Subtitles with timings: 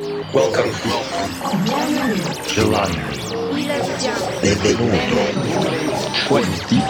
[0.00, 0.72] Welcome.
[2.46, 2.96] Gelato.
[4.40, 4.96] Benvenuto.
[6.26, 6.80] Гости.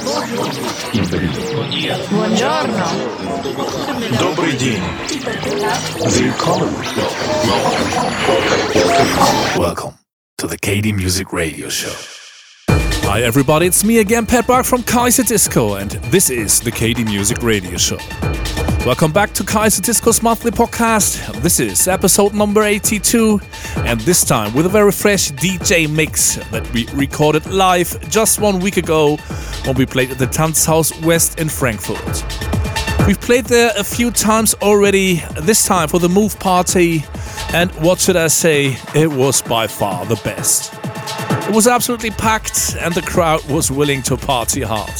[2.09, 2.87] Buongiorno.
[4.17, 4.83] Добрый день.
[6.05, 6.73] Willkommen.
[8.39, 9.59] Welcome.
[9.59, 9.95] Welcome
[10.39, 11.93] to the KD Music Radio Show.
[13.09, 17.43] Hi everybody, it's me again, Pat Bark from Kaiserdisco, and this is the KD Music
[17.43, 17.99] Radio Show.
[18.87, 21.43] Welcome back to Kaiserdisco's monthly podcast.
[21.43, 23.39] This is episode number 82,
[23.77, 28.59] and this time with a very fresh DJ mix that we recorded live just one
[28.59, 29.19] week ago
[29.67, 32.25] when we played at the Tanzhaus West in Frankfurt.
[33.07, 37.05] We've played there a few times already, this time for the Move Party,
[37.53, 40.73] and what should I say, it was by far the best.
[41.47, 44.91] It was absolutely packed and the crowd was willing to party hard.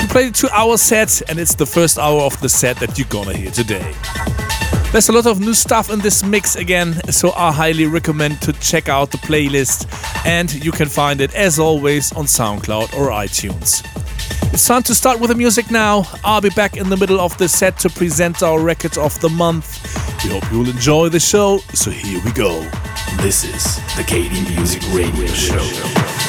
[0.00, 2.98] We played a two hour set and it's the first hour of the set that
[2.98, 3.94] you're gonna hear today.
[4.92, 8.52] There's a lot of new stuff in this mix again, so I highly recommend to
[8.54, 9.86] check out the playlist
[10.26, 13.84] and you can find it as always on SoundCloud or iTunes.
[14.52, 16.08] It's time to start with the music now.
[16.24, 19.28] I'll be back in the middle of the set to present our record of the
[19.28, 19.78] month.
[20.24, 22.60] We hope you'll enjoy the show, so here we go.
[23.18, 26.19] This is the KD Music Radio Show.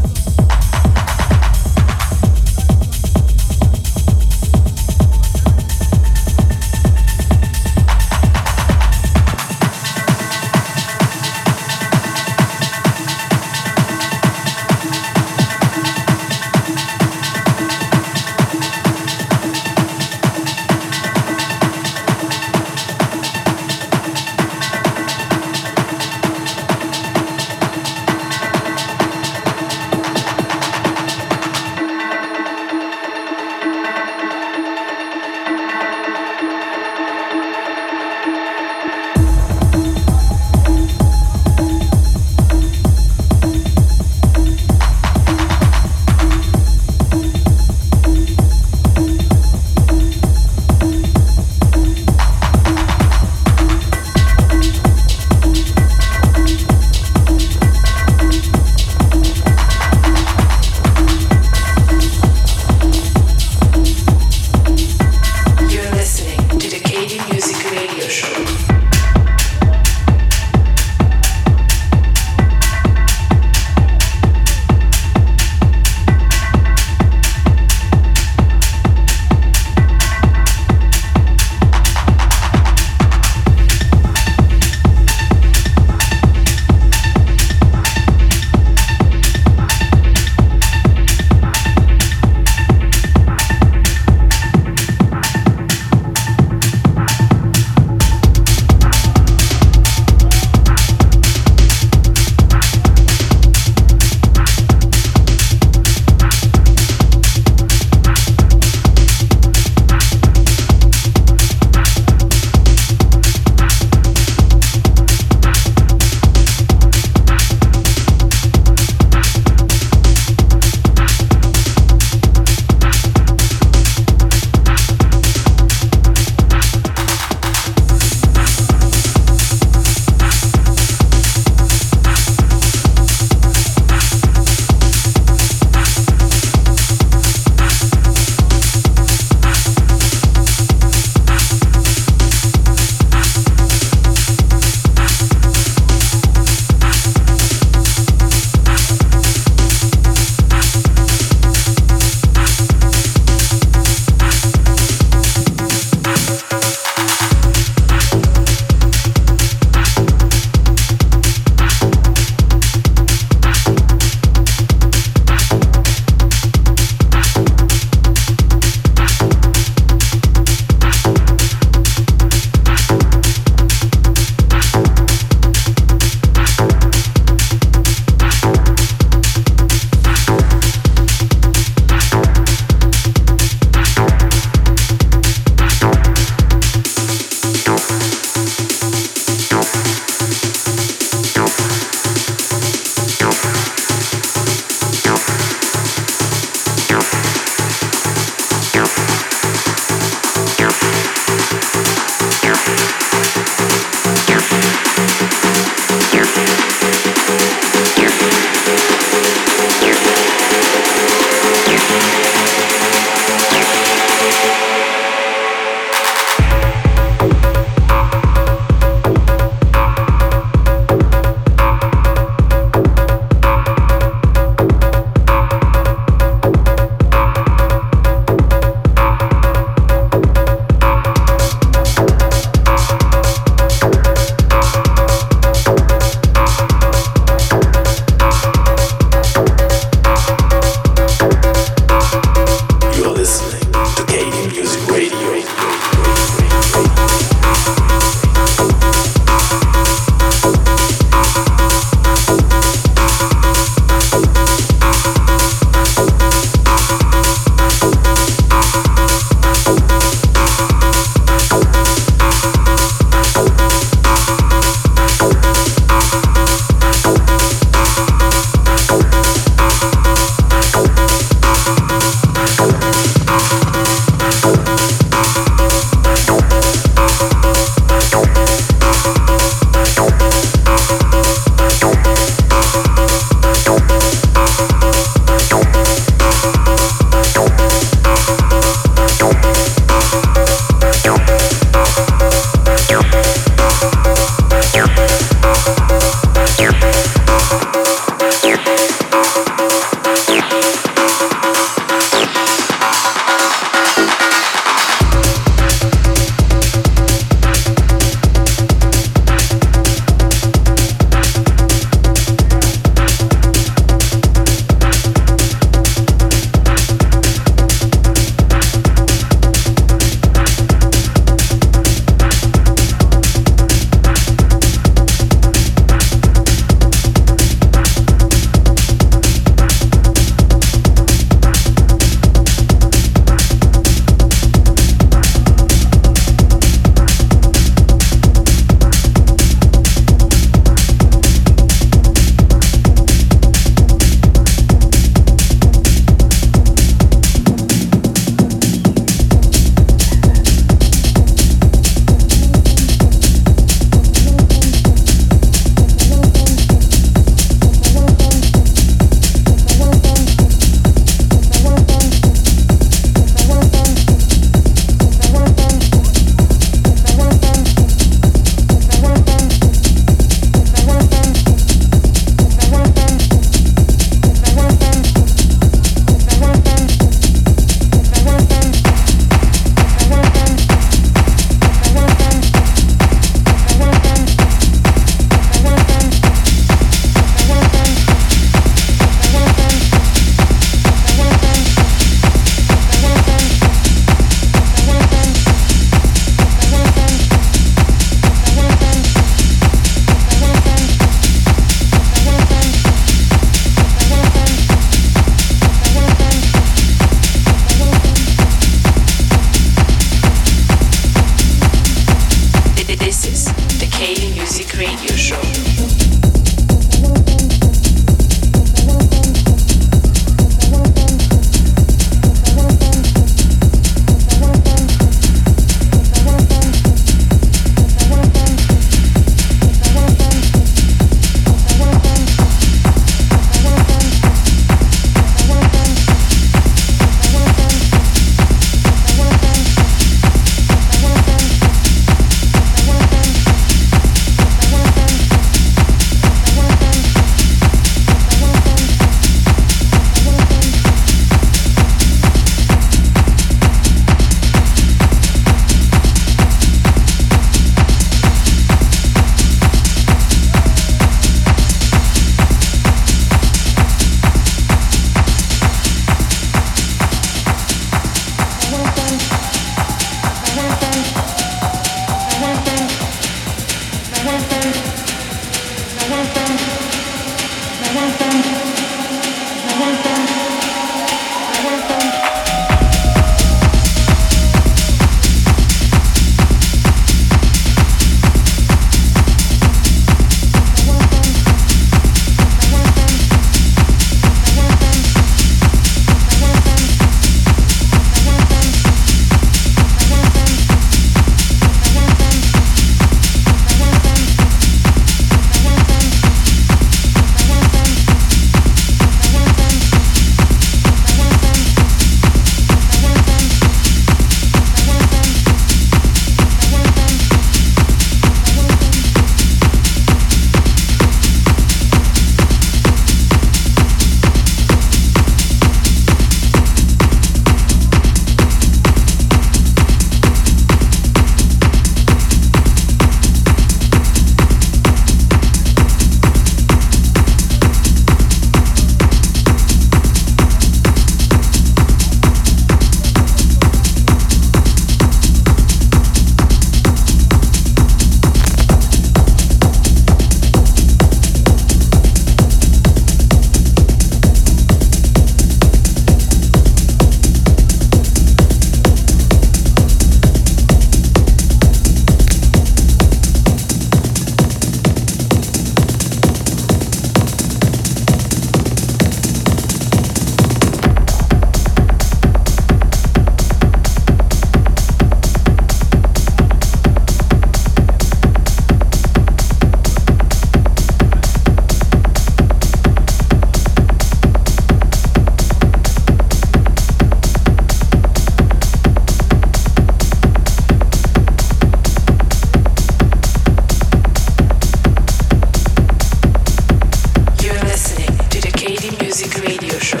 [599.41, 600.00] Radio Show.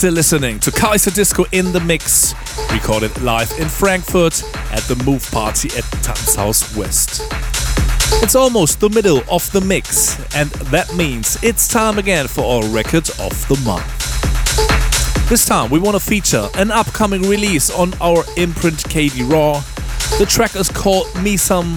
[0.00, 2.34] Still listening to Kaiserdisco in the Mix,
[2.72, 7.20] recorded live in Frankfurt at the Move Party at Tanzhaus West.
[8.22, 12.66] It's almost the middle of the mix, and that means it's time again for our
[12.70, 15.28] record of the month.
[15.28, 19.60] This time we want to feature an upcoming release on our imprint KD Raw.
[20.18, 21.76] The track is called Misam,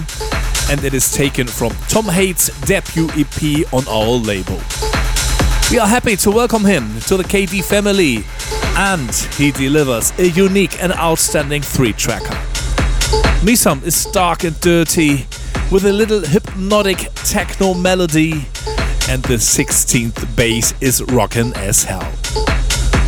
[0.70, 4.62] and it is taken from Tom Hades' debut EP on our label.
[5.70, 8.24] We are happy to welcome him to the KD family,
[8.76, 12.36] and he delivers a unique and outstanding three tracker.
[13.42, 15.26] Misam is dark and dirty,
[15.72, 18.46] with a little hypnotic techno melody,
[19.08, 22.12] and the 16th bass is rockin' as hell.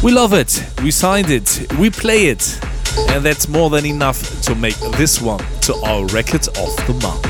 [0.03, 2.59] We love it, we signed it, we play it,
[3.11, 7.27] and that's more than enough to make this one to our record of the month.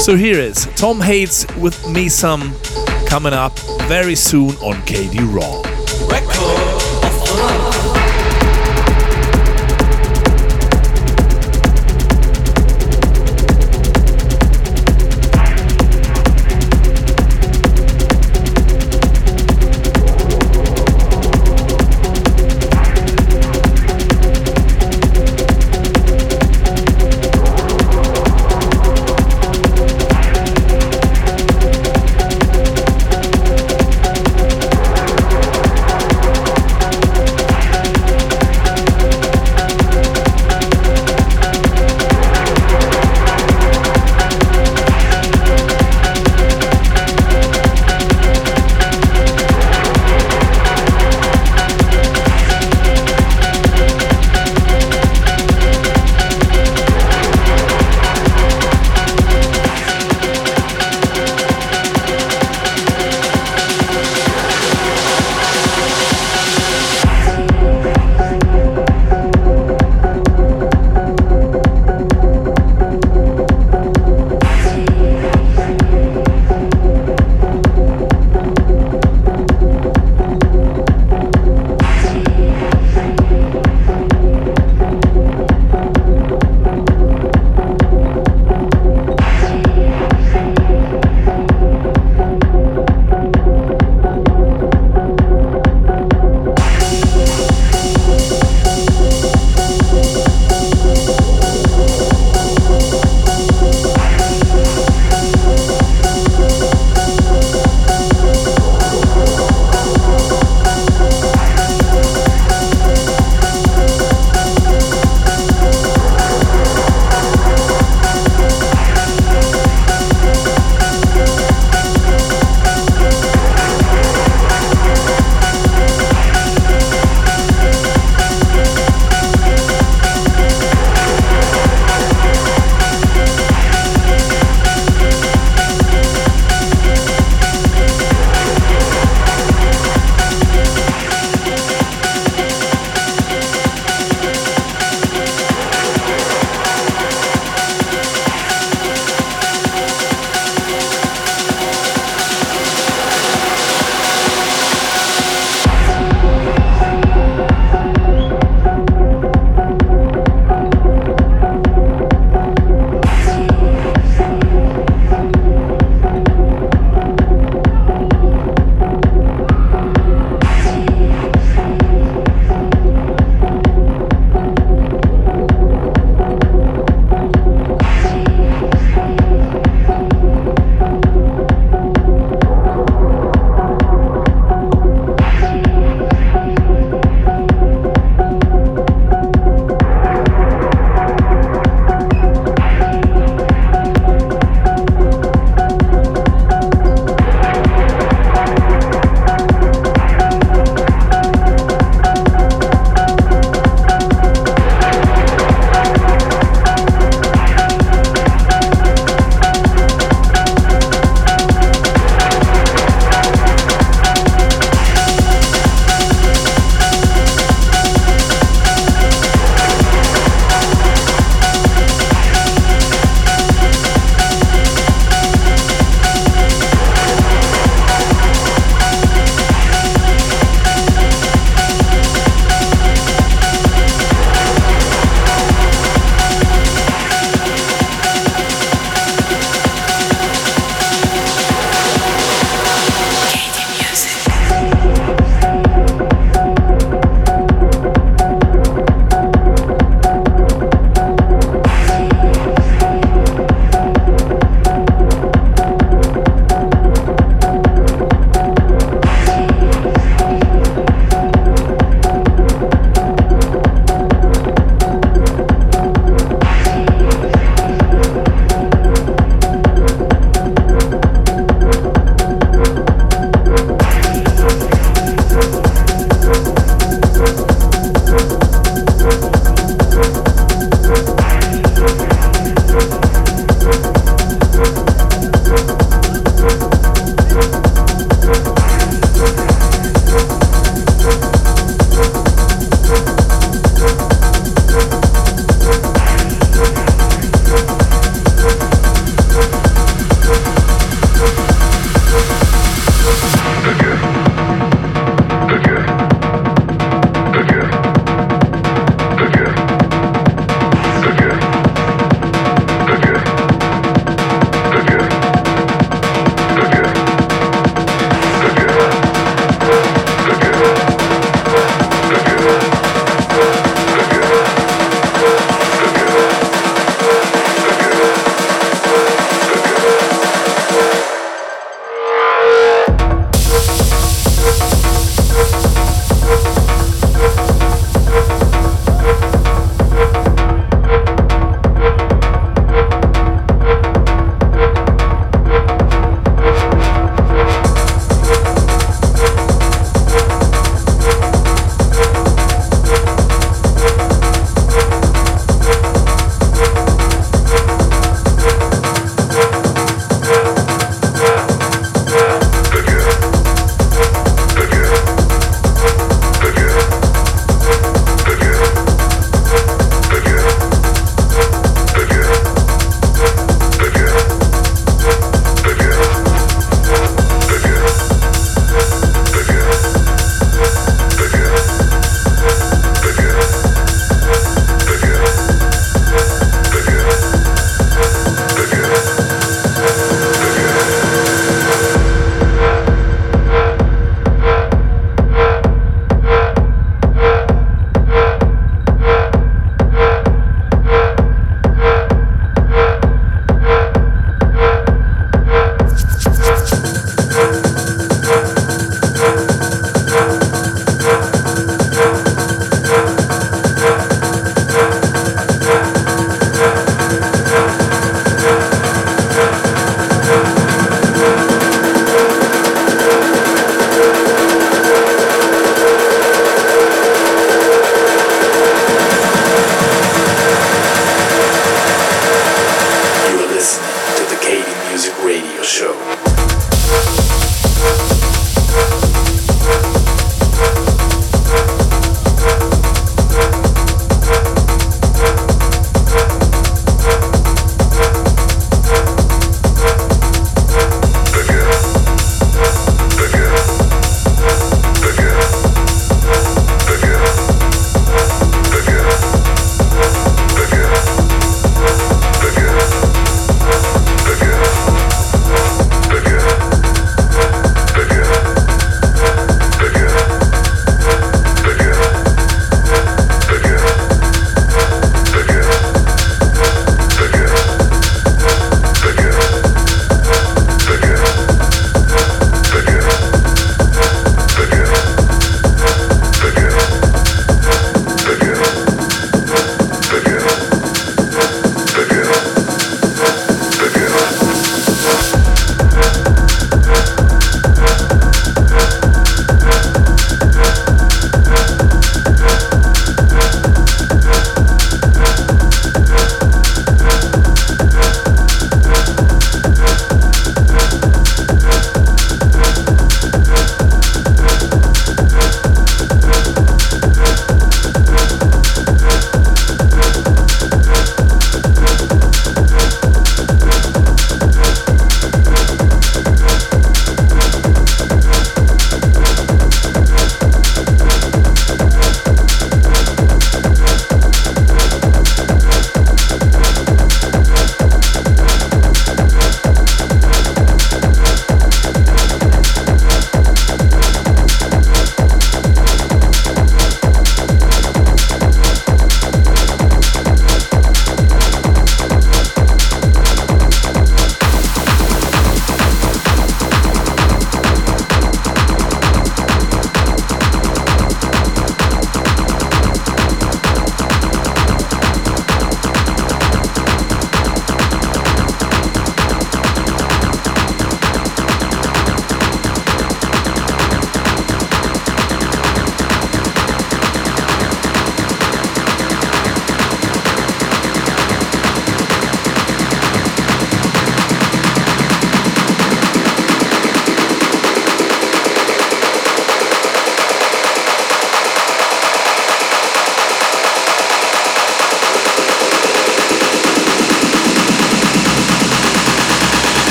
[0.00, 2.52] So here is Tom Hades with Misam
[3.14, 5.62] coming up very soon on KD Raw.
[6.10, 7.73] and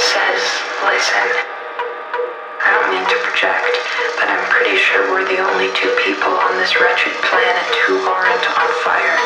[0.00, 0.40] says,
[0.80, 1.28] listen.
[2.64, 3.76] I don't mean to project,
[4.16, 8.46] but I'm pretty sure we're the only two people on this wretched planet who aren't
[8.48, 9.20] on fire.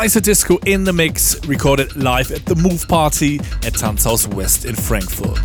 [0.00, 4.74] Was Kaiserdisco in the mix, recorded live at the Move Party at Tanzhaus West in
[4.74, 5.38] Frankfurt.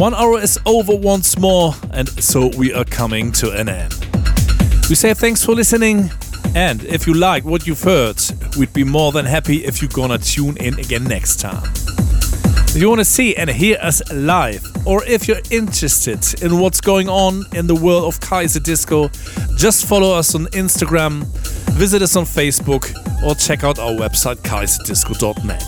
[0.00, 3.92] One hour is over once more, and so we are coming to an end.
[4.88, 6.10] We say thanks for listening,
[6.54, 8.16] and if you like what you've heard,
[8.58, 11.70] we'd be more than happy if you're gonna tune in again next time.
[12.68, 16.80] If you want to see and hear us live, or if you're interested in what's
[16.80, 19.10] going on in the world of Kaiserdisco,
[19.58, 21.26] just follow us on Instagram,
[21.72, 22.94] visit us on Facebook,
[23.24, 25.62] or check out our website kaiserdisco.net.